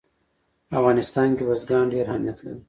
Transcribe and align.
په 0.67 0.73
افغانستان 0.79 1.29
کې 1.37 1.43
بزګان 1.49 1.85
ډېر 1.93 2.05
اهمیت 2.09 2.37
لري. 2.41 2.59